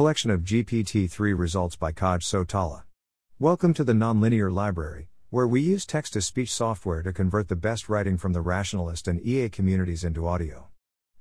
[0.00, 2.84] Collection of GPT-3 results by Kaj Sotala.
[3.38, 8.16] Welcome to the Nonlinear Library, where we use text-to-speech software to convert the best writing
[8.16, 10.68] from the rationalist and EA communities into audio.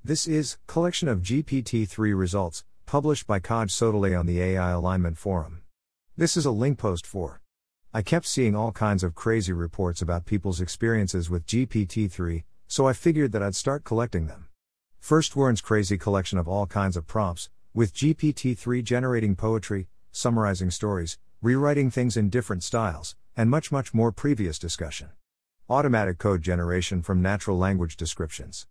[0.01, 5.63] This is Collection of GPT-3 results, published by Kaj Sotala on the AI Alignment Forum.
[6.15, 7.41] This is a link post for.
[7.93, 12.93] I kept seeing all kinds of crazy reports about people's experiences with GPT-3, so I
[12.93, 14.47] figured that I'd start collecting them.
[15.01, 17.49] First gwern's crazy collection of all kinds of prompts,
[17.79, 23.93] with GPT 3 generating poetry, summarizing stories, rewriting things in different styles, and much, much
[23.93, 25.11] more previous discussion.
[25.69, 28.67] Automatic code generation from natural language descriptions.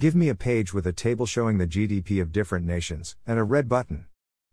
[0.00, 3.44] Give me a page with a table showing the GDP of different nations, and a
[3.44, 4.06] red button.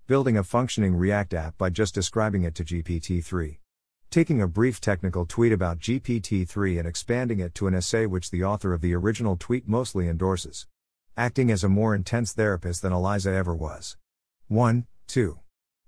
[0.05, 3.59] Building a functioning React app by just describing it to GPT 3.
[4.11, 8.29] Taking a brief technical tweet about GPT 3 and expanding it to an essay which
[8.29, 10.67] the author of the original tweet mostly endorses
[11.17, 13.95] acting as a more intense therapist than Eliza ever was.
[14.49, 14.85] 1.
[15.07, 15.39] 2.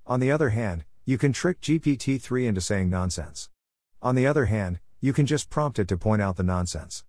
[0.05, 3.49] On the other hand, you can trick GPT 3 into saying nonsense.
[4.01, 7.03] On the other hand, you can just prompt it to point out the nonsense.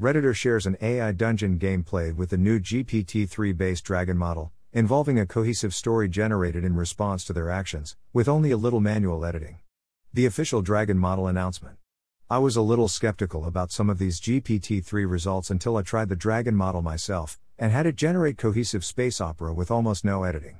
[0.00, 5.20] Redditor shares an AI dungeon gameplay with the new GPT 3 based Dragon model, involving
[5.20, 9.60] a cohesive story generated in response to their actions, with only a little manual editing.
[10.12, 11.76] The official Dragon model announcement.
[12.28, 16.08] I was a little skeptical about some of these GPT 3 results until I tried
[16.08, 20.58] the Dragon model myself, and had it generate cohesive space opera with almost no editing.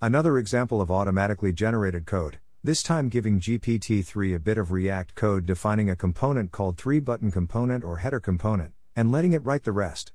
[0.00, 5.16] Another example of automatically generated code, this time giving GPT 3 a bit of React
[5.16, 9.64] code defining a component called 3 button component or header component, and letting it write
[9.64, 10.12] the rest.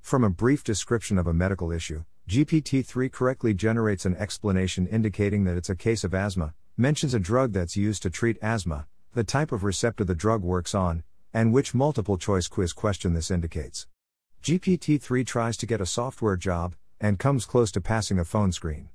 [0.00, 5.44] From a brief description of a medical issue, GPT 3 correctly generates an explanation indicating
[5.44, 9.22] that it's a case of asthma, mentions a drug that's used to treat asthma, the
[9.22, 11.02] type of receptor the drug works on,
[11.34, 13.86] and which multiple choice quiz question this indicates.
[14.44, 18.52] GPT 3 tries to get a software job, and comes close to passing a phone
[18.52, 18.90] screen.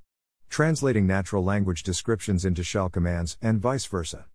[0.48, 4.26] Translating natural language descriptions into shell commands, and vice versa.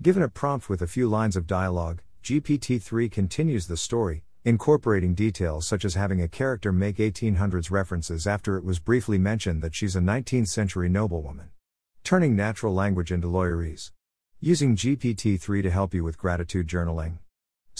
[0.00, 5.12] Given a prompt with a few lines of dialogue, GPT 3 continues the story, incorporating
[5.12, 9.74] details such as having a character make 1800s references after it was briefly mentioned that
[9.74, 11.50] she's a 19th century noblewoman.
[12.04, 13.90] Turning natural language into lawyerese.
[14.38, 17.18] Using GPT 3 to help you with gratitude journaling.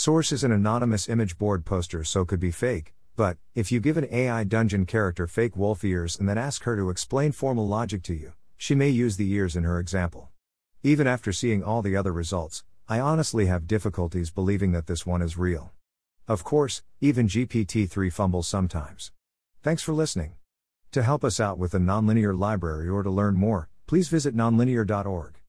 [0.01, 3.99] Source is an anonymous image board poster so could be fake, but, if you give
[3.99, 8.03] an AI dungeon character fake wolf ears and then ask her to explain formal logic
[8.03, 10.31] to you, she may use the ears in her example.
[10.83, 15.21] Even after seeing all the other results, I honestly have difficulties believing that this one
[15.21, 15.71] is real.
[16.27, 19.13] Of course, even GPT 3 fumbles sometimes.
[19.63, 20.33] Thanks for listening.
[20.93, 25.40] To help us out with the Nonlinear Library or to learn more, please visit nonlinear.org.